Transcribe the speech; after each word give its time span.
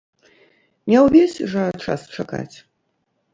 Не 0.91 0.97
ўвесь 1.07 1.35
жа 1.51 1.67
час 1.85 2.01
чакаць. 2.17 2.57